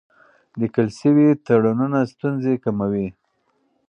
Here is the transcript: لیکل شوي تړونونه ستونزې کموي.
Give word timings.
لیکل 0.59 0.87
شوي 0.99 1.27
تړونونه 1.45 1.99
ستونزې 2.11 2.53
کموي. 2.63 3.07